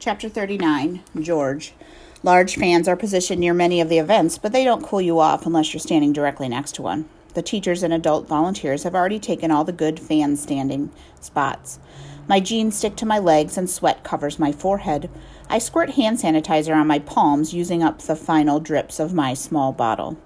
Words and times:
Chapter 0.00 0.30
39 0.30 1.02
George. 1.20 1.74
Large 2.22 2.56
fans 2.56 2.88
are 2.88 2.96
positioned 2.96 3.38
near 3.38 3.52
many 3.52 3.82
of 3.82 3.90
the 3.90 3.98
events, 3.98 4.38
but 4.38 4.50
they 4.50 4.64
don't 4.64 4.82
cool 4.82 5.02
you 5.02 5.20
off 5.20 5.44
unless 5.44 5.74
you're 5.74 5.80
standing 5.80 6.14
directly 6.14 6.48
next 6.48 6.76
to 6.76 6.82
one. 6.82 7.06
The 7.34 7.42
teachers 7.42 7.82
and 7.82 7.92
adult 7.92 8.26
volunteers 8.26 8.84
have 8.84 8.94
already 8.94 9.18
taken 9.18 9.50
all 9.50 9.62
the 9.62 9.72
good 9.72 10.00
fan 10.00 10.36
standing 10.36 10.90
spots. 11.20 11.78
My 12.26 12.40
jeans 12.40 12.78
stick 12.78 12.96
to 12.96 13.04
my 13.04 13.18
legs 13.18 13.58
and 13.58 13.68
sweat 13.68 14.02
covers 14.02 14.38
my 14.38 14.52
forehead. 14.52 15.10
I 15.50 15.58
squirt 15.58 15.90
hand 15.90 16.16
sanitizer 16.16 16.74
on 16.74 16.86
my 16.86 17.00
palms, 17.00 17.52
using 17.52 17.82
up 17.82 18.00
the 18.00 18.16
final 18.16 18.58
drips 18.58 19.00
of 19.00 19.12
my 19.12 19.34
small 19.34 19.70
bottle. 19.70 20.16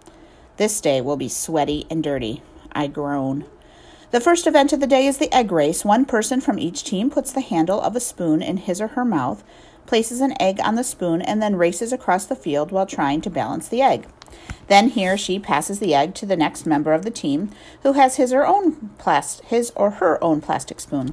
This 0.57 0.81
day 0.81 1.01
will 1.01 1.17
be 1.17 1.29
sweaty 1.29 1.85
and 1.91 2.01
dirty. 2.01 2.45
I 2.71 2.87
groan. 2.87 3.45
The 4.15 4.21
first 4.21 4.47
event 4.47 4.73
of 4.73 4.79
the 4.79 4.87
day 4.87 5.09
is 5.09 5.19
the 5.19 5.35
egg 5.35 5.51
race. 5.51 5.85
One 5.85 6.05
person 6.05 6.41
from 6.41 6.57
each 6.57 6.85
team 6.85 7.11
puts 7.11 7.33
the 7.33 7.41
handle 7.41 7.81
of 7.81 7.97
a 7.97 8.01
spoon 8.01 8.43
in 8.43 8.59
his 8.59 8.81
or 8.81 8.87
her 8.87 9.05
mouth, 9.05 9.43
places 9.87 10.21
an 10.21 10.41
egg 10.41 10.61
on 10.63 10.77
the 10.77 10.85
spoon, 10.85 11.21
and 11.21 11.43
then 11.43 11.57
races 11.57 11.93
across 11.93 12.25
the 12.25 12.37
field 12.37 12.71
while 12.71 12.87
trying 12.87 13.23
to 13.23 13.29
balance 13.29 13.67
the 13.67 13.83
egg. 13.83 14.07
Then 14.69 14.91
he 14.91 15.09
or 15.09 15.17
she 15.17 15.41
passes 15.41 15.81
the 15.81 15.97
egg 15.97 16.15
to 16.15 16.27
the 16.27 16.37
next 16.37 16.65
member 16.65 16.93
of 16.93 17.05
the 17.05 17.11
team, 17.11 17.51
who 17.83 17.95
has 17.95 18.15
his 18.15 18.33
or 18.33 18.47
own 18.47 18.91
plast- 18.99 19.43
his 19.47 19.73
or 19.75 19.91
her 19.91 20.23
own 20.23 20.41
plastic 20.41 20.79
spoon. 20.79 21.13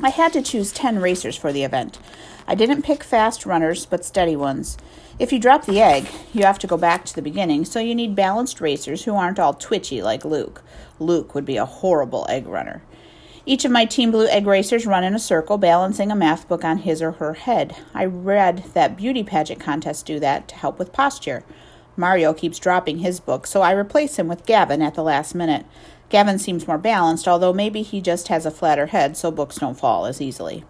I 0.00 0.08
had 0.08 0.32
to 0.32 0.40
choose 0.40 0.72
10 0.72 1.00
racers 1.00 1.36
for 1.36 1.52
the 1.52 1.62
event. 1.62 1.98
I 2.46 2.54
didn't 2.54 2.84
pick 2.84 3.04
fast 3.04 3.44
runners, 3.44 3.84
but 3.84 4.02
steady 4.02 4.34
ones. 4.34 4.78
If 5.18 5.32
you 5.32 5.40
drop 5.40 5.66
the 5.66 5.80
egg, 5.80 6.06
you 6.32 6.44
have 6.44 6.60
to 6.60 6.68
go 6.68 6.76
back 6.76 7.04
to 7.04 7.14
the 7.14 7.22
beginning, 7.22 7.64
so 7.64 7.80
you 7.80 7.92
need 7.92 8.14
balanced 8.14 8.60
racers 8.60 9.04
who 9.04 9.16
aren't 9.16 9.40
all 9.40 9.52
twitchy 9.52 10.00
like 10.00 10.24
Luke. 10.24 10.62
Luke 11.00 11.34
would 11.34 11.44
be 11.44 11.56
a 11.56 11.64
horrible 11.64 12.24
egg 12.28 12.46
runner. 12.46 12.82
Each 13.44 13.64
of 13.64 13.72
my 13.72 13.84
Team 13.84 14.12
Blue 14.12 14.28
egg 14.28 14.46
racers 14.46 14.86
run 14.86 15.02
in 15.02 15.16
a 15.16 15.18
circle, 15.18 15.58
balancing 15.58 16.12
a 16.12 16.16
math 16.16 16.46
book 16.46 16.64
on 16.64 16.78
his 16.78 17.02
or 17.02 17.12
her 17.12 17.34
head. 17.34 17.74
I 17.94 18.04
read 18.04 18.62
that 18.74 18.96
beauty 18.96 19.24
pageant 19.24 19.58
contests 19.58 20.04
do 20.04 20.20
that 20.20 20.46
to 20.48 20.54
help 20.54 20.78
with 20.78 20.92
posture. 20.92 21.42
Mario 21.96 22.32
keeps 22.32 22.60
dropping 22.60 22.98
his 22.98 23.18
book, 23.18 23.48
so 23.48 23.60
I 23.60 23.72
replace 23.72 24.20
him 24.20 24.28
with 24.28 24.46
Gavin 24.46 24.82
at 24.82 24.94
the 24.94 25.02
last 25.02 25.34
minute. 25.34 25.66
Gavin 26.10 26.38
seems 26.38 26.68
more 26.68 26.78
balanced, 26.78 27.26
although 27.26 27.52
maybe 27.52 27.82
he 27.82 28.00
just 28.00 28.28
has 28.28 28.46
a 28.46 28.52
flatter 28.52 28.86
head 28.86 29.16
so 29.16 29.32
books 29.32 29.56
don't 29.56 29.78
fall 29.78 30.06
as 30.06 30.20
easily. 30.20 30.64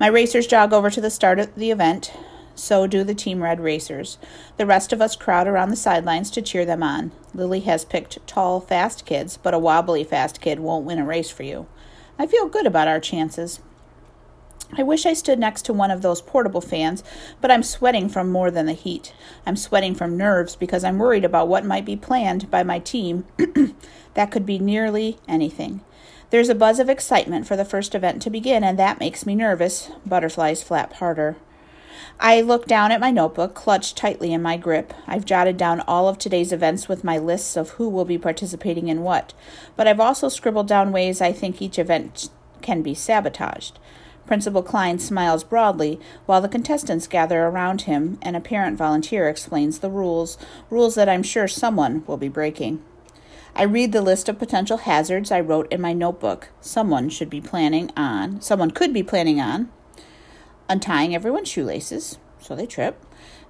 My 0.00 0.06
racers 0.06 0.46
jog 0.46 0.72
over 0.72 0.88
to 0.88 1.02
the 1.02 1.10
start 1.10 1.38
of 1.38 1.54
the 1.54 1.70
event. 1.70 2.10
So 2.54 2.86
do 2.86 3.04
the 3.04 3.14
Team 3.14 3.42
Red 3.42 3.60
racers. 3.60 4.18
The 4.56 4.66
rest 4.66 4.92
of 4.92 5.00
us 5.00 5.16
crowd 5.16 5.46
around 5.46 5.70
the 5.70 5.76
sidelines 5.76 6.30
to 6.32 6.42
cheer 6.42 6.64
them 6.64 6.82
on. 6.82 7.12
Lily 7.34 7.60
has 7.60 7.84
picked 7.84 8.24
tall, 8.26 8.60
fast 8.60 9.04
kids, 9.04 9.36
but 9.36 9.54
a 9.54 9.58
wobbly, 9.58 10.04
fast 10.04 10.40
kid 10.40 10.60
won't 10.60 10.84
win 10.84 10.98
a 10.98 11.04
race 11.04 11.30
for 11.30 11.42
you. 11.42 11.66
I 12.18 12.26
feel 12.26 12.48
good 12.48 12.66
about 12.66 12.88
our 12.88 13.00
chances. 13.00 13.60
I 14.76 14.82
wish 14.82 15.06
I 15.06 15.12
stood 15.12 15.38
next 15.38 15.62
to 15.66 15.72
one 15.72 15.90
of 15.90 16.02
those 16.02 16.22
portable 16.22 16.60
fans, 16.60 17.04
but 17.40 17.50
I'm 17.50 17.62
sweating 17.62 18.08
from 18.08 18.30
more 18.30 18.50
than 18.50 18.66
the 18.66 18.72
heat. 18.72 19.14
I'm 19.46 19.56
sweating 19.56 19.94
from 19.94 20.16
nerves 20.16 20.56
because 20.56 20.84
I'm 20.84 20.98
worried 20.98 21.24
about 21.24 21.48
what 21.48 21.64
might 21.64 21.84
be 21.84 21.96
planned 21.96 22.50
by 22.50 22.62
my 22.62 22.78
team. 22.78 23.24
that 24.14 24.30
could 24.30 24.46
be 24.46 24.58
nearly 24.58 25.18
anything. 25.28 25.82
There's 26.30 26.48
a 26.48 26.54
buzz 26.54 26.80
of 26.80 26.88
excitement 26.88 27.46
for 27.46 27.56
the 27.56 27.64
first 27.64 27.94
event 27.94 28.22
to 28.22 28.30
begin, 28.30 28.64
and 28.64 28.78
that 28.78 28.98
makes 28.98 29.26
me 29.26 29.36
nervous. 29.36 29.90
Butterflies 30.04 30.62
flap 30.62 30.94
harder. 30.94 31.36
I 32.20 32.40
look 32.40 32.66
down 32.66 32.92
at 32.92 33.00
my 33.00 33.10
notebook, 33.10 33.54
clutched 33.54 33.96
tightly 33.96 34.32
in 34.32 34.42
my 34.42 34.56
grip. 34.56 34.94
I've 35.06 35.24
jotted 35.24 35.56
down 35.56 35.80
all 35.80 36.08
of 36.08 36.18
today's 36.18 36.52
events 36.52 36.88
with 36.88 37.04
my 37.04 37.18
lists 37.18 37.56
of 37.56 37.70
who 37.70 37.88
will 37.88 38.04
be 38.04 38.18
participating 38.18 38.88
in 38.88 39.02
what, 39.02 39.34
but 39.76 39.86
I've 39.86 40.00
also 40.00 40.28
scribbled 40.28 40.68
down 40.68 40.92
ways 40.92 41.20
I 41.20 41.32
think 41.32 41.60
each 41.60 41.78
event 41.78 42.30
can 42.62 42.82
be 42.82 42.94
sabotaged. 42.94 43.78
Principal 44.26 44.62
Klein 44.62 44.98
smiles 44.98 45.44
broadly 45.44 46.00
while 46.24 46.40
the 46.40 46.48
contestants 46.48 47.06
gather 47.06 47.44
around 47.44 47.82
him 47.82 48.18
and 48.22 48.36
a 48.36 48.40
parent 48.40 48.78
volunteer 48.78 49.28
explains 49.28 49.80
the 49.80 49.90
rules, 49.90 50.38
rules 50.70 50.94
that 50.94 51.08
I'm 51.08 51.22
sure 51.22 51.46
someone 51.46 52.04
will 52.06 52.16
be 52.16 52.28
breaking. 52.28 52.82
I 53.54 53.64
read 53.64 53.92
the 53.92 54.02
list 54.02 54.28
of 54.28 54.38
potential 54.38 54.78
hazards 54.78 55.30
I 55.30 55.40
wrote 55.40 55.70
in 55.70 55.80
my 55.80 55.92
notebook. 55.92 56.48
Someone 56.60 57.10
should 57.10 57.30
be 57.30 57.40
planning 57.40 57.90
on, 57.96 58.40
someone 58.40 58.70
could 58.70 58.92
be 58.92 59.02
planning 59.02 59.40
on 59.40 59.68
untying 60.68 61.14
everyone's 61.14 61.48
shoelaces 61.48 62.18
so 62.44 62.54
they 62.54 62.66
trip, 62.66 63.02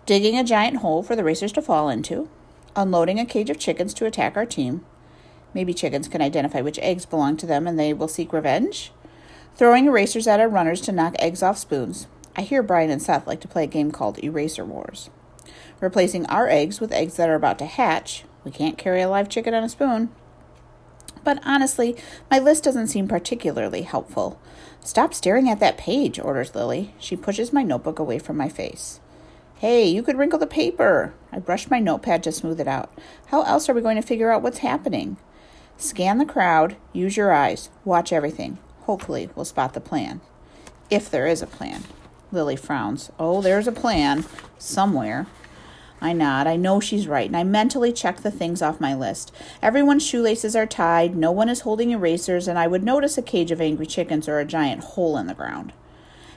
digging 0.07 0.39
a 0.39 0.45
giant 0.45 0.79
hole 0.79 1.03
for 1.03 1.17
the 1.17 1.25
racers 1.25 1.53
to 1.53 1.63
fall 1.63 1.89
into, 1.89 2.29
unloading 2.77 3.19
a 3.19 3.27
cage 3.27 3.51
of 3.51 3.59
chickens 3.59 3.93
to 3.95 4.07
attack 4.07 4.37
our 4.37 4.47
team. 4.47 4.85
Maybe 5.53 5.75
chickens 5.75 6.09
can 6.09 6.23
identify 6.23 6.61
which 6.61 6.79
eggs 6.79 7.07
belong 7.07 7.37
to 7.39 7.47
them 7.47 7.67
and 7.67 7.79
they 7.79 7.93
will 7.93 8.09
seek 8.09 8.33
revenge. 8.33 8.93
Throwing 9.57 9.87
erasers 9.87 10.27
at 10.27 10.41
our 10.41 10.49
runners 10.49 10.81
to 10.83 10.93
knock 10.93 11.15
eggs 11.19 11.43
off 11.43 11.59
spoons. 11.59 12.07
I 12.37 12.43
hear 12.43 12.63
Brian 12.63 12.91
and 12.91 13.03
Seth 13.03 13.27
like 13.27 13.41
to 13.41 13.49
play 13.49 13.65
a 13.65 13.69
game 13.69 13.93
called 13.93 14.23
Eraser 14.23 14.65
Wars. 14.65 15.11
Replacing 15.81 16.27
our 16.27 16.49
eggs 16.49 16.81
with 16.81 16.93
eggs 16.93 17.17
that 17.17 17.29
are 17.29 17.37
about 17.37 17.59
to 17.61 17.67
hatch. 17.67 18.25
We 18.45 18.51
can't 18.51 18.79
carry 18.79 19.01
a 19.01 19.09
live 19.09 19.29
chicken 19.29 19.55
on 19.55 19.63
a 19.63 19.69
spoon. 19.69 20.11
But 21.25 21.41
honestly, 21.45 21.97
my 22.31 22.39
list 22.39 22.65
doesn't 22.65 22.89
seem 22.89 23.09
particularly 23.09 23.83
helpful. 23.83 24.39
Stop 24.85 25.15
staring 25.15 25.49
at 25.49 25.61
that 25.61 25.79
page, 25.79 26.21
orders 26.21 26.55
Lily. 26.55 26.95
She 26.99 27.17
pushes 27.17 27.53
my 27.53 27.63
notebook 27.63 27.99
away 27.99 28.19
from 28.19 28.37
my 28.37 28.51
face. 28.51 29.01
Hey, 29.57 29.87
you 29.87 30.03
could 30.03 30.19
wrinkle 30.19 30.39
the 30.39 30.47
paper. 30.47 31.15
I 31.33 31.39
brush 31.39 31.71
my 31.71 31.79
notepad 31.81 32.23
to 32.25 32.33
smooth 32.33 32.61
it 32.61 32.69
out. 32.69 32.93
How 33.29 33.43
else 33.43 33.69
are 33.69 33.75
we 33.75 33.81
going 33.81 33.97
to 33.97 34.03
figure 34.03 34.31
out 34.31 34.43
what's 34.43 34.59
happening? 34.59 35.17
Scan 35.79 36.19
the 36.19 36.27
crowd, 36.27 36.77
use 36.93 37.17
your 37.17 37.33
eyes, 37.33 37.71
watch 37.85 38.13
everything. 38.13 38.59
Hopefully, 38.83 39.31
we'll 39.35 39.47
spot 39.47 39.73
the 39.73 39.81
plan. 39.81 40.21
If 40.91 41.11
there 41.11 41.27
is 41.27 41.41
a 41.41 41.47
plan. 41.47 41.85
Lily 42.31 42.57
frowns. 42.57 43.11
Oh, 43.19 43.41
there's 43.41 43.67
a 43.67 43.73
plan. 43.73 44.27
Somewhere. 44.59 45.27
I 46.01 46.13
nod. 46.13 46.47
I 46.47 46.57
know 46.57 46.81
she's 46.81 47.09
right, 47.09 47.27
and 47.27 47.37
I 47.37 47.45
mentally 47.45 47.93
check 47.93 48.21
the 48.21 48.31
things 48.31 48.61
off 48.61 48.81
my 48.81 48.95
list. 48.95 49.33
Everyone's 49.63 50.05
shoelaces 50.05 50.55
are 50.55 50.67
tied, 50.67 51.17
no 51.17 51.33
one 51.33 51.49
is 51.49 51.61
holding 51.61 51.91
erasers, 51.91 52.47
and 52.47 52.59
I 52.59 52.67
would 52.67 52.83
notice 52.83 53.17
a 53.17 53.23
cage 53.23 53.51
of 53.51 53.61
angry 53.61 53.87
chickens 53.87 54.29
or 54.29 54.39
a 54.39 54.45
giant 54.45 54.85
hole 54.85 55.17
in 55.17 55.27
the 55.27 55.35
ground. 55.35 55.73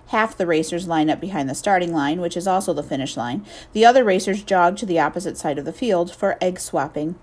Half 0.08 0.38
the 0.38 0.48
racers 0.48 0.88
line 0.88 1.10
up 1.10 1.20
behind 1.20 1.50
the 1.50 1.56
starting 1.56 1.94
line, 1.94 2.22
which 2.22 2.38
is 2.38 2.48
also 2.48 2.74
the 2.74 2.84
finish 2.84 3.18
line. 3.18 3.46
The 3.74 3.86
other 3.86 4.06
racers 4.06 4.42
jog 4.42 4.78
to 4.78 4.86
the 4.86 5.00
opposite 5.00 5.38
side 5.38 5.58
of 5.58 5.66
the 5.66 5.74
field 5.74 6.16
for 6.16 6.38
egg 6.40 6.60
swapping. 6.60 7.16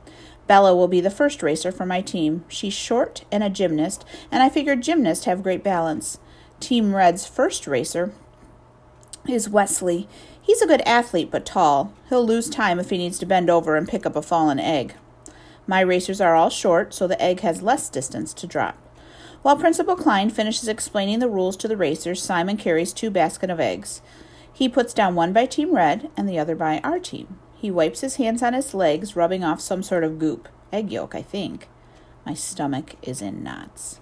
Bella 0.47 0.77
will 0.77 0.89
be 0.89 1.01
the 1.01 1.11
first 1.11 1.43
racer 1.43 1.73
for 1.73 1.87
my 1.87 2.03
team. 2.03 2.45
She's 2.49 2.75
short 2.75 3.25
and 3.33 3.43
a 3.43 3.49
gymnast, 3.49 4.05
and 4.31 4.43
I 4.43 4.51
figured 4.51 4.83
gymnasts 4.83 5.25
have 5.25 5.43
great 5.43 5.65
balance. 5.65 6.19
Team 6.61 6.95
Red's 6.95 7.27
first 7.27 7.67
racer 7.67 8.13
is 9.29 9.49
Wesley. 9.49 10.09
He's 10.41 10.61
a 10.61 10.67
good 10.67 10.83
athlete, 10.83 11.31
but 11.31 11.47
tall. 11.47 11.93
He'll 12.09 12.27
lose 12.27 12.51
time 12.51 12.79
if 12.79 12.91
he 12.91 12.99
needs 12.99 13.19
to 13.19 13.27
bend 13.27 13.49
over 13.49 13.77
and 13.77 13.89
pick 13.89 14.05
up 14.05 14.17
a 14.17 14.23
fallen 14.23 14.59
egg. 14.59 14.95
My 15.67 15.81
racers 15.81 16.21
are 16.21 16.35
all 16.35 16.51
short, 16.51 16.93
so 16.93 17.07
the 17.07 17.21
egg 17.21 17.41
has 17.41 17.63
less 17.63 17.89
distance 17.89 18.35
to 18.35 18.47
drop. 18.47 18.77
While 19.43 19.57
Principal 19.57 19.97
Klein 19.97 20.31
finishes 20.31 20.69
explaining 20.69 21.19
the 21.19 21.29
rules 21.29 21.57
to 21.59 21.69
the 21.69 21.77
racers, 21.77 22.23
Simon 22.23 22.57
carries 22.57 22.93
two 22.93 23.11
baskets 23.11 23.53
of 23.53 23.61
eggs. 23.61 24.03
He 24.53 24.69
puts 24.69 24.95
down 24.95 25.15
one 25.15 25.33
by 25.33 25.47
Team 25.47 25.75
Red 25.75 26.11
and 26.17 26.29
the 26.29 26.39
other 26.39 26.55
by 26.55 26.81
our 26.85 26.99
team. 26.99 27.39
He 27.55 27.71
wipes 27.71 28.03
his 28.03 28.17
hands 28.17 28.43
on 28.43 28.53
his 28.53 28.75
legs, 28.75 29.17
rubbing 29.17 29.43
off 29.43 29.61
some 29.61 29.83
sort 29.83 30.05
of 30.05 30.19
goop. 30.19 30.49
Egg 30.73 30.93
yolk, 30.93 31.15
I 31.15 31.23
think. 31.23 31.69
My 32.27 32.35
stomach 32.35 32.97
is 33.03 33.21
in 33.21 33.43
knots. 33.43 34.01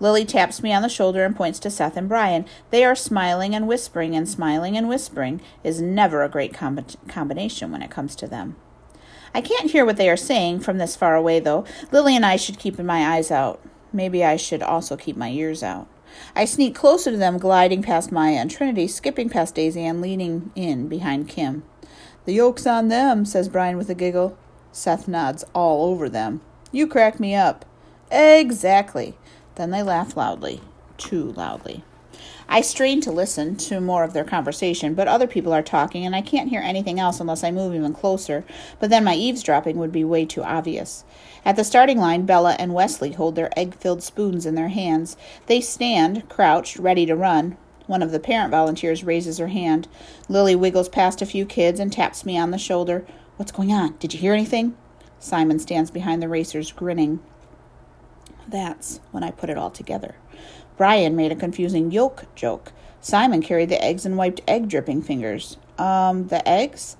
Lily 0.00 0.24
taps 0.24 0.62
me 0.62 0.72
on 0.72 0.82
the 0.82 0.88
shoulder 0.88 1.24
and 1.24 1.36
points 1.36 1.58
to 1.60 1.70
Seth 1.70 1.96
and 1.96 2.08
Brian. 2.08 2.46
They 2.70 2.84
are 2.84 2.96
smiling 2.96 3.54
and 3.54 3.68
whispering, 3.68 4.16
and 4.16 4.28
smiling 4.28 4.76
and 4.76 4.88
whispering 4.88 5.40
is 5.62 5.80
never 5.80 6.22
a 6.22 6.28
great 6.28 6.54
com- 6.54 6.84
combination 7.06 7.70
when 7.70 7.82
it 7.82 7.90
comes 7.90 8.16
to 8.16 8.26
them. 8.26 8.56
I 9.34 9.40
can't 9.40 9.70
hear 9.70 9.84
what 9.84 9.96
they 9.96 10.10
are 10.10 10.16
saying 10.16 10.60
from 10.60 10.78
this 10.78 10.96
far 10.96 11.14
away, 11.14 11.38
though. 11.38 11.64
Lily 11.92 12.16
and 12.16 12.26
I 12.26 12.36
should 12.36 12.58
keep 12.58 12.78
my 12.78 13.14
eyes 13.14 13.30
out. 13.30 13.60
Maybe 13.92 14.24
I 14.24 14.36
should 14.36 14.62
also 14.62 14.96
keep 14.96 15.16
my 15.16 15.30
ears 15.30 15.62
out. 15.62 15.86
I 16.34 16.44
sneak 16.44 16.74
closer 16.74 17.10
to 17.12 17.16
them, 17.16 17.38
gliding 17.38 17.82
past 17.82 18.10
Maya 18.10 18.34
and 18.34 18.50
Trinity, 18.50 18.88
skipping 18.88 19.28
past 19.28 19.54
Daisy, 19.54 19.84
and 19.84 20.00
leaning 20.00 20.50
in 20.56 20.88
behind 20.88 21.28
Kim. 21.28 21.62
The 22.24 22.32
yolk's 22.32 22.66
on 22.66 22.88
them, 22.88 23.24
says 23.24 23.48
Brian 23.48 23.76
with 23.76 23.90
a 23.90 23.94
giggle. 23.94 24.36
Seth 24.72 25.06
nods 25.08 25.44
all 25.54 25.90
over 25.90 26.08
them. 26.08 26.40
You 26.72 26.86
crack 26.86 27.20
me 27.20 27.34
up. 27.34 27.64
Exactly. 28.10 29.16
Then 29.56 29.70
they 29.70 29.82
laugh 29.82 30.16
loudly, 30.16 30.60
too 30.96 31.32
loudly. 31.32 31.84
I 32.48 32.62
strain 32.62 33.00
to 33.02 33.12
listen 33.12 33.56
to 33.56 33.80
more 33.80 34.02
of 34.02 34.12
their 34.12 34.24
conversation, 34.24 34.94
but 34.94 35.06
other 35.06 35.28
people 35.28 35.52
are 35.52 35.62
talking, 35.62 36.04
and 36.04 36.16
I 36.16 36.20
can't 36.20 36.50
hear 36.50 36.60
anything 36.60 36.98
else 36.98 37.20
unless 37.20 37.44
I 37.44 37.52
move 37.52 37.74
even 37.74 37.94
closer. 37.94 38.44
But 38.80 38.90
then 38.90 39.04
my 39.04 39.14
eavesdropping 39.14 39.76
would 39.78 39.92
be 39.92 40.02
way 40.02 40.24
too 40.26 40.42
obvious. 40.42 41.04
At 41.44 41.54
the 41.54 41.62
starting 41.62 41.98
line, 41.98 42.26
Bella 42.26 42.56
and 42.58 42.74
Wesley 42.74 43.12
hold 43.12 43.36
their 43.36 43.56
egg 43.56 43.76
filled 43.76 44.02
spoons 44.02 44.46
in 44.46 44.56
their 44.56 44.68
hands. 44.68 45.16
They 45.46 45.60
stand, 45.60 46.28
crouched, 46.28 46.76
ready 46.76 47.06
to 47.06 47.14
run. 47.14 47.56
One 47.86 48.02
of 48.02 48.10
the 48.10 48.20
parent 48.20 48.50
volunteers 48.50 49.04
raises 49.04 49.38
her 49.38 49.48
hand. 49.48 49.86
Lily 50.28 50.56
wiggles 50.56 50.88
past 50.88 51.22
a 51.22 51.26
few 51.26 51.46
kids 51.46 51.78
and 51.78 51.92
taps 51.92 52.26
me 52.26 52.36
on 52.36 52.50
the 52.50 52.58
shoulder. 52.58 53.06
What's 53.36 53.52
going 53.52 53.72
on? 53.72 53.96
Did 53.98 54.12
you 54.12 54.20
hear 54.20 54.34
anything? 54.34 54.76
Simon 55.20 55.58
stands 55.58 55.90
behind 55.90 56.20
the 56.20 56.28
racers, 56.28 56.72
grinning. 56.72 57.20
That's 58.50 59.00
when 59.12 59.22
I 59.22 59.30
put 59.30 59.48
it 59.48 59.56
all 59.56 59.70
together. 59.70 60.16
Brian 60.76 61.14
made 61.14 61.30
a 61.30 61.36
confusing 61.36 61.92
yolk 61.92 62.24
joke. 62.34 62.72
Simon 63.00 63.42
carried 63.42 63.68
the 63.68 63.82
eggs 63.82 64.04
and 64.04 64.16
wiped 64.16 64.40
egg 64.48 64.68
dripping 64.68 65.02
fingers. 65.02 65.56
Um, 65.78 66.26
the 66.28 66.46
eggs? 66.48 66.96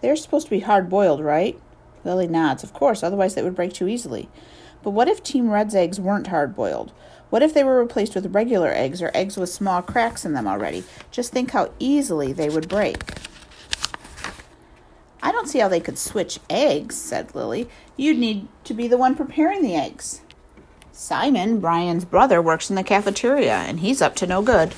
They're 0.00 0.16
supposed 0.16 0.46
to 0.46 0.50
be 0.50 0.60
hard 0.60 0.88
boiled, 0.88 1.20
right? 1.20 1.60
Lily 2.04 2.26
nods. 2.26 2.62
Of 2.62 2.72
course, 2.72 3.02
otherwise 3.02 3.34
they 3.34 3.42
would 3.42 3.54
break 3.54 3.74
too 3.74 3.86
easily. 3.86 4.30
But 4.82 4.90
what 4.90 5.08
if 5.08 5.22
Team 5.22 5.50
Red's 5.50 5.74
eggs 5.74 6.00
weren't 6.00 6.28
hard 6.28 6.54
boiled? 6.54 6.92
What 7.28 7.42
if 7.42 7.52
they 7.52 7.64
were 7.64 7.78
replaced 7.78 8.14
with 8.14 8.34
regular 8.34 8.72
eggs 8.72 9.02
or 9.02 9.10
eggs 9.12 9.36
with 9.36 9.48
small 9.48 9.82
cracks 9.82 10.24
in 10.24 10.32
them 10.32 10.46
already? 10.46 10.84
Just 11.10 11.32
think 11.32 11.50
how 11.50 11.70
easily 11.78 12.32
they 12.32 12.48
would 12.48 12.68
break. 12.68 13.02
I 15.22 15.32
don't 15.32 15.48
see 15.48 15.58
how 15.58 15.68
they 15.68 15.80
could 15.80 15.98
switch 15.98 16.38
eggs, 16.48 16.96
said 16.96 17.34
Lily. 17.34 17.68
You'd 17.96 18.18
need 18.18 18.48
to 18.64 18.74
be 18.74 18.88
the 18.88 18.98
one 18.98 19.14
preparing 19.14 19.62
the 19.62 19.74
eggs. 19.74 20.20
Simon, 20.96 21.58
Brian's 21.58 22.04
brother, 22.04 22.40
works 22.40 22.70
in 22.70 22.76
the 22.76 22.84
cafeteria, 22.84 23.56
and 23.56 23.80
he's 23.80 24.00
up 24.00 24.14
to 24.14 24.28
no 24.28 24.40
good. 24.40 24.72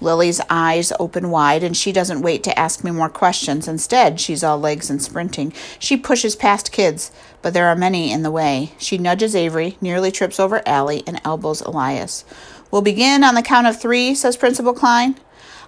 Lily's 0.00 0.40
eyes 0.48 0.94
open 0.98 1.30
wide, 1.30 1.62
and 1.62 1.76
she 1.76 1.92
doesn't 1.92 2.22
wait 2.22 2.42
to 2.44 2.58
ask 2.58 2.82
me 2.82 2.90
more 2.90 3.10
questions. 3.10 3.68
Instead, 3.68 4.18
she's 4.18 4.42
all 4.42 4.58
legs 4.58 4.88
and 4.88 5.02
sprinting. 5.02 5.52
She 5.78 5.98
pushes 5.98 6.34
past 6.34 6.72
kids, 6.72 7.12
but 7.42 7.52
there 7.52 7.68
are 7.68 7.76
many 7.76 8.10
in 8.10 8.22
the 8.22 8.30
way. 8.30 8.72
She 8.78 8.96
nudges 8.96 9.36
Avery, 9.36 9.76
nearly 9.82 10.10
trips 10.10 10.40
over 10.40 10.66
Allie, 10.66 11.04
and 11.06 11.20
elbows 11.22 11.60
Elias. 11.60 12.24
We'll 12.70 12.80
begin 12.80 13.22
on 13.22 13.34
the 13.34 13.42
count 13.42 13.66
of 13.66 13.78
three, 13.78 14.14
says 14.14 14.38
Principal 14.38 14.72
Klein. 14.72 15.20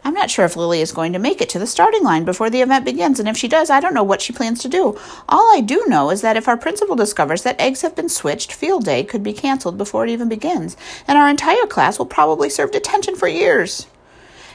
I'm 0.04 0.12
not 0.12 0.30
sure 0.30 0.44
if 0.44 0.54
Lily 0.54 0.82
is 0.82 0.92
going 0.92 1.14
to 1.14 1.18
make 1.18 1.40
it 1.40 1.48
to 1.50 1.58
the 1.58 1.66
starting 1.66 2.04
line 2.04 2.24
before 2.24 2.50
the 2.50 2.60
event 2.60 2.84
begins, 2.84 3.18
and 3.18 3.26
if 3.26 3.38
she 3.38 3.48
does, 3.48 3.70
I 3.70 3.80
don't 3.80 3.94
know 3.94 4.04
what 4.04 4.20
she 4.20 4.34
plans 4.34 4.60
to 4.60 4.68
do. 4.68 4.98
All 5.30 5.56
I 5.56 5.62
do 5.62 5.82
know 5.88 6.10
is 6.10 6.20
that 6.20 6.36
if 6.36 6.46
our 6.46 6.58
principal 6.58 6.94
discovers 6.94 7.42
that 7.42 7.58
eggs 7.58 7.80
have 7.80 7.96
been 7.96 8.10
switched, 8.10 8.52
field 8.52 8.84
day 8.84 9.02
could 9.02 9.22
be 9.22 9.32
canceled 9.32 9.78
before 9.78 10.04
it 10.04 10.10
even 10.10 10.28
begins, 10.28 10.76
and 11.08 11.16
our 11.16 11.28
entire 11.28 11.66
class 11.66 11.98
will 11.98 12.06
probably 12.06 12.50
serve 12.50 12.70
detention 12.70 13.16
for 13.16 13.28
years. 13.28 13.86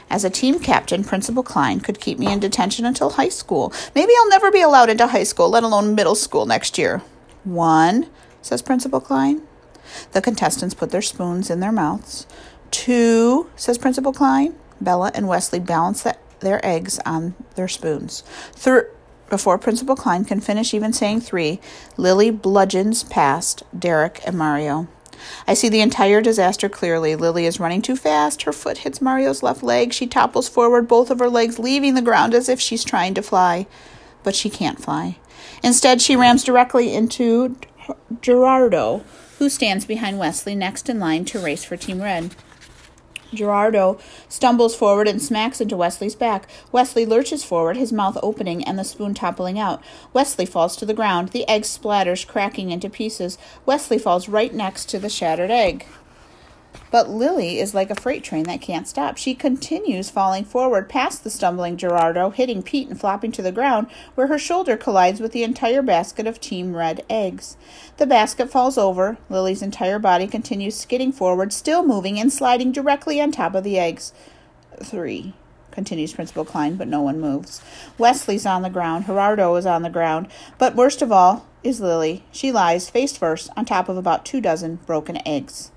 As 0.08 0.24
a 0.24 0.30
team 0.30 0.60
captain, 0.60 1.04
Principal 1.04 1.44
Klein 1.44 1.80
could 1.80 2.00
keep 2.00 2.20
me 2.20 2.32
in 2.32 2.40
detention 2.40 2.86
until 2.86 3.12
high 3.12 3.30
school. 3.30 3.74
Maybe 3.96 4.14
I'll 4.18 4.30
never 4.30 4.52
be 4.52 4.62
allowed 4.62 4.90
into 4.90 5.08
high 5.08 5.24
school, 5.24 5.50
let 5.50 5.64
alone 5.64 5.96
middle 5.96 6.16
school 6.16 6.46
next 6.46 6.78
year. 6.78 7.02
One, 7.44 8.08
says 8.42 8.62
Principal 8.62 9.00
Klein. 9.00 9.42
The 10.12 10.22
contestants 10.22 10.76
put 10.76 10.92
their 10.92 11.02
spoons 11.02 11.50
in 11.50 11.60
their 11.60 11.72
mouths. 11.72 12.28
Two, 12.72 13.50
says 13.56 13.78
Principal 13.78 14.14
Klein. 14.14 14.56
Bella 14.82 15.12
and 15.14 15.28
Wesley 15.28 15.60
balance 15.60 16.04
the, 16.04 16.18
their 16.40 16.66
eggs 16.66 17.00
on 17.06 17.36
their 17.56 17.68
spoons. 17.68 18.24
Before 19.30 19.60
Principal 19.60 19.96
Klein 19.96 20.26
can 20.26 20.40
finish 20.40 20.74
even 20.74 20.92
saying 20.92 21.22
three, 21.22 21.60
Lily 21.98 22.32
bludgeons 22.32 23.04
past 23.04 23.62
Derek 23.78 24.22
and 24.26 24.36
Mario. 24.36 24.88
I 25.48 25.54
see 25.54 25.70
the 25.70 25.82
entire 25.82 26.22
disaster 26.22 26.70
clearly. 26.70 27.16
Lily 27.16 27.46
is 27.46 27.60
running 27.60 27.82
too 27.82 27.96
fast. 27.96 28.44
Her 28.44 28.54
foot 28.54 28.80
hits 28.80 29.02
Mario's 29.02 29.44
left 29.44 29.62
leg. 29.62 29.94
She 29.94 30.08
topples 30.08 30.50
forward, 30.50 30.88
both 30.88 31.12
of 31.12 31.20
her 31.20 31.30
legs 31.30 31.60
leaving 31.60 31.94
the 31.94 32.02
ground 32.02 32.34
as 32.34 32.50
if 32.50 32.60
she's 32.60 32.84
trying 32.84 33.14
to 33.16 33.22
fly. 33.22 33.68
But 34.24 34.36
she 34.36 34.50
can't 34.50 34.82
fly. 34.82 35.18
Instead, 35.62 36.02
she 36.02 36.16
rams 36.16 36.44
directly 36.44 36.94
into 36.94 37.58
Gerardo, 38.22 39.04
who 39.38 39.50
stands 39.50 39.86
behind 39.86 40.20
Wesley 40.20 40.56
next 40.56 40.90
in 40.90 41.00
line 41.00 41.26
to 41.26 41.40
race 41.40 41.64
for 41.64 41.78
Team 41.78 42.02
Red. 42.02 42.36
Gerardo 43.34 44.00
stumbles 44.28 44.76
forward 44.76 45.08
and 45.08 45.22
smacks 45.22 45.62
into 45.62 45.78
Wesley's 45.78 46.16
back. 46.16 46.48
Wesley 46.72 47.06
lurches 47.06 47.44
forward, 47.44 47.78
his 47.78 47.94
mouth 47.94 48.18
opening 48.24 48.64
and 48.64 48.78
the 48.78 48.84
spoon 48.84 49.14
toppling 49.14 49.60
out. 49.60 49.84
Wesley 50.14 50.46
falls 50.46 50.76
to 50.78 50.86
the 50.86 50.94
ground. 50.94 51.30
The 51.30 51.48
egg 51.48 51.64
splatters, 51.64 52.26
cracking 52.26 52.72
into 52.72 52.90
pieces. 52.90 53.38
Wesley 53.66 53.98
falls 53.98 54.30
right 54.30 54.54
next 54.54 54.86
to 54.90 55.00
the 55.00 55.10
shattered 55.10 55.52
egg. 55.52 55.86
But 56.92 57.10
Lily 57.10 57.60
is 57.60 57.74
like 57.76 57.92
a 57.92 57.96
freight 57.96 58.24
train 58.24 58.44
that 58.46 58.62
can't 58.62 58.88
stop. 58.88 59.18
She 59.18 59.36
continues 59.36 60.10
falling 60.10 60.44
forward 60.44 60.90
past 60.90 61.24
the 61.24 61.30
stumbling 61.30 61.78
Gerardo, 61.78 62.32
hitting 62.32 62.64
Pete 62.64 62.90
and 62.90 63.00
flopping 63.00 63.32
to 63.34 63.42
the 63.42 63.52
ground, 63.52 63.88
where 64.16 64.28
her 64.28 64.40
shoulder 64.40 64.76
collides 64.76 65.20
with 65.20 65.32
the 65.32 65.44
entire 65.44 65.82
basket 65.82 66.26
of 66.26 66.42
Team 66.42 66.76
Red 66.76 67.06
eggs. 67.10 67.58
The 67.98 68.08
basket 68.08 68.50
falls 68.50 68.78
over. 68.78 69.18
Lily's 69.30 69.62
entire 69.62 70.00
body 70.00 70.26
continues 70.26 70.76
skidding 70.76 71.12
forward, 71.12 71.54
still 71.54 71.86
moving 71.86 72.20
and 72.20 72.34
sliding 72.34 72.72
directly 72.72 73.22
on 73.22 73.32
top 73.32 73.54
of 73.54 73.64
the 73.64 73.78
eggs. 73.78 74.12
Three, 74.82 75.34
continues 75.72 76.14
Principal 76.14 76.46
Klein, 76.46 76.76
but 76.76 76.88
no 76.88 77.02
one 77.02 77.20
moves. 77.20 77.62
Wesley's 77.98 78.46
on 78.46 78.64
the 78.64 78.70
ground. 78.70 79.06
Gerardo 79.06 79.56
is 79.56 79.66
on 79.66 79.84
the 79.84 79.90
ground. 79.90 80.28
But 80.58 80.76
worst 80.76 81.02
of 81.02 81.12
all 81.12 81.48
is 81.64 81.80
Lily. 81.80 82.24
She 82.32 82.52
lies 82.52 82.90
face 82.90 83.16
first 83.16 83.50
on 83.56 83.66
top 83.66 83.90
of 83.90 83.98
about 83.98 84.26
two 84.26 84.42
dozen 84.42 84.78
broken 84.86 85.26
eggs. 85.28 85.72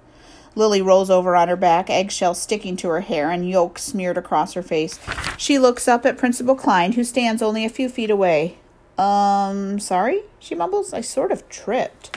Lily 0.54 0.82
rolls 0.82 1.10
over 1.10 1.34
on 1.34 1.48
her 1.48 1.56
back, 1.56 1.88
eggshells 1.88 2.40
sticking 2.40 2.76
to 2.78 2.88
her 2.88 3.00
hair 3.00 3.30
and 3.30 3.48
yolk 3.48 3.78
smeared 3.78 4.18
across 4.18 4.52
her 4.52 4.62
face. 4.62 4.98
She 5.38 5.58
looks 5.58 5.88
up 5.88 6.04
at 6.04 6.18
Principal 6.18 6.54
Klein, 6.54 6.92
who 6.92 7.04
stands 7.04 7.42
only 7.42 7.64
a 7.64 7.70
few 7.70 7.88
feet 7.88 8.10
away. 8.10 8.58
Um, 8.98 9.80
sorry? 9.80 10.22
She 10.38 10.54
mumbles. 10.54 10.92
I 10.92 11.00
sort 11.00 11.32
of 11.32 11.48
tripped. 11.48 12.16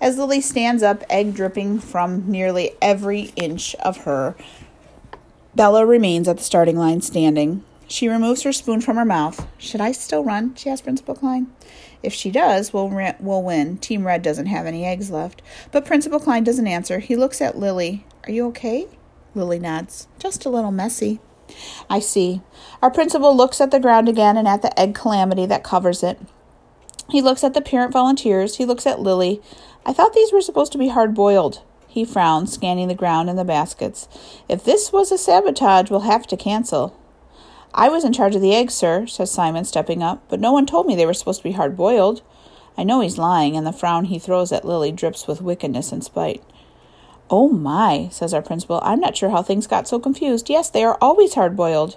As 0.00 0.18
Lily 0.18 0.40
stands 0.40 0.82
up, 0.82 1.04
egg 1.10 1.34
dripping 1.34 1.78
from 1.78 2.30
nearly 2.30 2.72
every 2.80 3.32
inch 3.36 3.74
of 3.76 3.98
her, 4.04 4.34
Bella 5.54 5.84
remains 5.84 6.28
at 6.28 6.38
the 6.38 6.44
starting 6.44 6.76
line 6.76 7.00
standing. 7.00 7.64
She 7.90 8.06
removes 8.06 8.44
her 8.44 8.52
spoon 8.52 8.80
from 8.80 8.96
her 8.96 9.04
mouth. 9.04 9.48
Should 9.58 9.80
I 9.80 9.90
still 9.90 10.22
run? 10.22 10.54
she 10.54 10.70
asks 10.70 10.82
Principal 10.82 11.16
Klein. 11.16 11.48
If 12.04 12.14
she 12.14 12.30
does, 12.30 12.72
we'll, 12.72 12.88
we'll 13.18 13.42
win. 13.42 13.78
Team 13.78 14.06
Red 14.06 14.22
doesn't 14.22 14.46
have 14.46 14.64
any 14.64 14.84
eggs 14.84 15.10
left. 15.10 15.42
But 15.72 15.84
Principal 15.84 16.20
Klein 16.20 16.44
doesn't 16.44 16.68
answer. 16.68 17.00
He 17.00 17.16
looks 17.16 17.40
at 17.40 17.58
Lily. 17.58 18.06
Are 18.28 18.30
you 18.30 18.46
okay? 18.46 18.86
Lily 19.34 19.58
nods. 19.58 20.06
Just 20.20 20.46
a 20.46 20.48
little 20.48 20.70
messy. 20.70 21.18
I 21.90 21.98
see. 21.98 22.42
Our 22.80 22.92
principal 22.92 23.36
looks 23.36 23.60
at 23.60 23.72
the 23.72 23.80
ground 23.80 24.08
again 24.08 24.36
and 24.36 24.46
at 24.46 24.62
the 24.62 24.78
egg 24.78 24.94
calamity 24.94 25.44
that 25.46 25.64
covers 25.64 26.04
it. 26.04 26.20
He 27.10 27.20
looks 27.20 27.42
at 27.42 27.54
the 27.54 27.60
parent 27.60 27.92
volunteers. 27.92 28.58
He 28.58 28.64
looks 28.64 28.86
at 28.86 29.00
Lily. 29.00 29.42
I 29.84 29.92
thought 29.92 30.12
these 30.12 30.32
were 30.32 30.40
supposed 30.40 30.70
to 30.72 30.78
be 30.78 30.90
hard 30.90 31.12
boiled. 31.12 31.64
He 31.88 32.04
frowns, 32.04 32.52
scanning 32.52 32.86
the 32.86 32.94
ground 32.94 33.28
and 33.28 33.36
the 33.36 33.44
baskets. 33.44 34.06
If 34.48 34.62
this 34.62 34.92
was 34.92 35.10
a 35.10 35.18
sabotage, 35.18 35.90
we'll 35.90 36.00
have 36.00 36.28
to 36.28 36.36
cancel. 36.36 36.96
I 37.72 37.88
was 37.88 38.04
in 38.04 38.12
charge 38.12 38.34
of 38.34 38.42
the 38.42 38.54
eggs, 38.54 38.74
sir, 38.74 39.06
says 39.06 39.30
Simon, 39.30 39.64
stepping 39.64 40.02
up, 40.02 40.22
but 40.28 40.40
no 40.40 40.52
one 40.52 40.66
told 40.66 40.86
me 40.86 40.96
they 40.96 41.06
were 41.06 41.14
supposed 41.14 41.40
to 41.40 41.48
be 41.48 41.52
hard 41.52 41.76
boiled. 41.76 42.22
I 42.76 42.82
know 42.82 43.00
he's 43.00 43.18
lying, 43.18 43.56
and 43.56 43.66
the 43.66 43.72
frown 43.72 44.06
he 44.06 44.18
throws 44.18 44.52
at 44.52 44.64
Lily 44.64 44.90
drips 44.90 45.26
with 45.26 45.42
wickedness 45.42 45.92
and 45.92 46.02
spite. 46.02 46.42
Oh 47.28 47.48
my, 47.48 48.08
says 48.10 48.34
our 48.34 48.42
principal. 48.42 48.80
I'm 48.82 48.98
not 48.98 49.16
sure 49.16 49.30
how 49.30 49.42
things 49.42 49.68
got 49.68 49.86
so 49.86 50.00
confused. 50.00 50.50
Yes, 50.50 50.68
they 50.68 50.82
are 50.82 50.98
always 51.00 51.34
hard 51.34 51.56
boiled. 51.56 51.96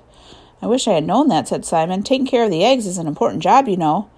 I 0.61 0.67
wish 0.67 0.87
I 0.87 0.93
had 0.93 1.05
known 1.05 1.27
that, 1.29 1.47
said 1.47 1.65
Simon. 1.65 2.03
Taking 2.03 2.27
care 2.27 2.43
of 2.43 2.51
the 2.51 2.63
eggs 2.63 2.85
is 2.85 2.97
an 2.99 3.07
important 3.07 3.41
job, 3.41 3.67
you 3.67 3.75
know. 3.75 4.09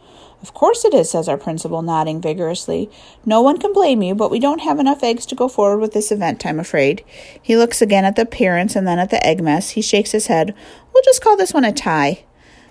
Of 0.45 0.53
course 0.53 0.85
it 0.85 0.93
is, 0.93 1.09
says 1.09 1.27
our 1.27 1.39
principal, 1.39 1.81
nodding 1.81 2.21
vigorously. 2.21 2.91
No 3.25 3.41
one 3.41 3.57
can 3.57 3.73
blame 3.73 4.03
you, 4.03 4.13
but 4.13 4.29
we 4.29 4.39
don't 4.39 4.61
have 4.61 4.77
enough 4.77 5.01
eggs 5.01 5.25
to 5.25 5.33
go 5.33 5.47
forward 5.47 5.79
with 5.79 5.93
this 5.93 6.11
event, 6.11 6.45
I'm 6.45 6.59
afraid. 6.59 7.03
He 7.41 7.57
looks 7.57 7.81
again 7.81 8.05
at 8.05 8.15
the 8.15 8.27
parents 8.27 8.75
and 8.75 8.87
then 8.87 8.99
at 8.99 9.09
the 9.09 9.25
egg 9.25 9.41
mess. 9.41 9.71
He 9.71 9.81
shakes 9.81 10.11
his 10.11 10.27
head. 10.27 10.53
We'll 10.93 11.01
just 11.01 11.23
call 11.23 11.35
this 11.35 11.51
one 11.51 11.65
a 11.65 11.73
tie. 11.73 12.25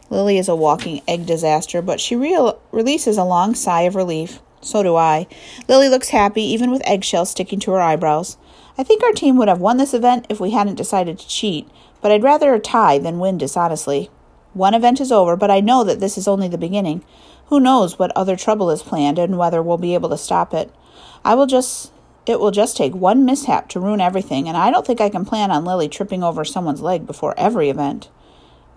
Lily 0.08 0.38
is 0.38 0.48
a 0.48 0.54
walking 0.54 1.02
egg 1.08 1.26
disaster, 1.26 1.82
but 1.82 1.98
she 1.98 2.14
real- 2.14 2.60
releases 2.70 3.18
a 3.18 3.24
long 3.24 3.56
sigh 3.56 3.80
of 3.80 3.96
relief. 3.96 4.38
So 4.60 4.84
do 4.84 4.94
I. 4.94 5.26
Lily 5.66 5.88
looks 5.88 6.10
happy, 6.10 6.42
even 6.44 6.70
with 6.70 6.86
eggshells 6.86 7.30
sticking 7.30 7.58
to 7.58 7.72
her 7.72 7.80
eyebrows. 7.80 8.36
I 8.78 8.84
think 8.84 9.02
our 9.02 9.10
team 9.10 9.36
would 9.38 9.48
have 9.48 9.60
won 9.60 9.78
this 9.78 9.94
event 9.94 10.28
if 10.28 10.38
we 10.38 10.52
hadn't 10.52 10.76
decided 10.76 11.18
to 11.18 11.26
cheat, 11.26 11.68
but 12.00 12.12
I'd 12.12 12.22
rather 12.22 12.54
a 12.54 12.60
tie 12.60 12.98
than 12.98 13.18
win 13.18 13.36
dishonestly. 13.36 14.10
One 14.52 14.74
event 14.74 15.00
is 15.00 15.10
over, 15.10 15.34
but 15.34 15.50
I 15.50 15.58
know 15.58 15.82
that 15.82 15.98
this 15.98 16.16
is 16.16 16.28
only 16.28 16.46
the 16.46 16.56
beginning. 16.56 17.02
Who 17.46 17.60
knows 17.60 17.98
what 17.98 18.12
other 18.16 18.36
trouble 18.36 18.70
is 18.70 18.82
planned 18.82 19.18
and 19.18 19.38
whether 19.38 19.62
we'll 19.62 19.78
be 19.78 19.94
able 19.94 20.08
to 20.10 20.18
stop 20.18 20.54
it. 20.54 20.70
I 21.24 21.34
will 21.34 21.46
just 21.46 21.92
it 22.26 22.40
will 22.40 22.50
just 22.50 22.76
take 22.76 22.94
one 22.94 23.26
mishap 23.26 23.68
to 23.68 23.80
ruin 23.80 24.00
everything, 24.00 24.48
and 24.48 24.56
I 24.56 24.70
don't 24.70 24.86
think 24.86 25.00
I 25.00 25.10
can 25.10 25.26
plan 25.26 25.50
on 25.50 25.66
Lily 25.66 25.88
tripping 25.88 26.22
over 26.22 26.42
someone's 26.42 26.80
leg 26.80 27.06
before 27.06 27.34
every 27.36 27.68
event. 27.68 28.08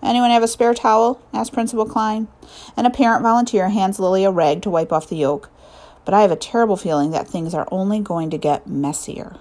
Anyone 0.02 0.30
have 0.30 0.42
a 0.42 0.48
spare 0.48 0.74
towel? 0.74 1.20
asked 1.32 1.52
Principal 1.54 1.86
Klein. 1.86 2.28
And 2.76 2.86
a 2.86 2.90
parent 2.90 3.22
volunteer 3.22 3.70
hands 3.70 3.98
Lily 3.98 4.24
a 4.24 4.30
rag 4.30 4.62
to 4.62 4.70
wipe 4.70 4.92
off 4.92 5.08
the 5.08 5.16
yolk. 5.16 5.48
But 6.04 6.14
I 6.14 6.22
have 6.22 6.30
a 6.30 6.36
terrible 6.36 6.76
feeling 6.76 7.10
that 7.12 7.26
things 7.26 7.54
are 7.54 7.66
only 7.72 8.00
going 8.00 8.30
to 8.30 8.38
get 8.38 8.66
messier. 8.66 9.36